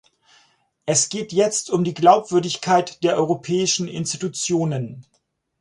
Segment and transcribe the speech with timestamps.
[0.87, 5.05] Es geht jetzt um die Glaubwürdigkeit der europäischen Institutionen.